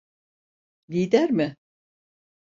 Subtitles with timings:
[0.89, 1.55] Lider mi?